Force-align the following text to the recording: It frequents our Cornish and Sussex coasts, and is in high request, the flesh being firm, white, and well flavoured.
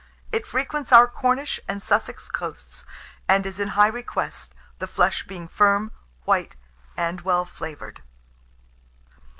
It 0.31 0.47
frequents 0.47 0.91
our 0.91 1.07
Cornish 1.07 1.59
and 1.67 1.79
Sussex 1.79 2.27
coasts, 2.27 2.85
and 3.29 3.45
is 3.45 3.59
in 3.59 3.67
high 3.77 3.85
request, 3.85 4.55
the 4.79 4.87
flesh 4.87 5.27
being 5.27 5.47
firm, 5.47 5.91
white, 6.25 6.55
and 6.97 7.21
well 7.21 7.45
flavoured. 7.45 8.01